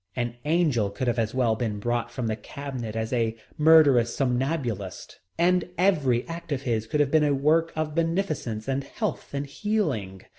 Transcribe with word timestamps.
An 0.15 0.35
angel 0.45 0.89
could 0.89 1.07
have 1.07 1.19
as 1.19 1.35
well 1.35 1.55
been 1.55 1.79
brought 1.79 2.09
from 2.09 2.25
the 2.25 2.35
cabinet 2.35 2.95
as 2.95 3.13
a 3.13 3.35
murderous 3.55 4.15
somnambulist, 4.15 5.19
and 5.37 5.69
every 5.77 6.27
act 6.27 6.51
of 6.51 6.63
his 6.63 6.87
could 6.87 6.99
have 6.99 7.11
been 7.11 7.23
a 7.23 7.35
work 7.35 7.71
of 7.75 7.93
beneficence 7.93 8.67
and 8.67 8.83
health 8.83 9.35
and 9.35 9.45
healing. 9.45 10.23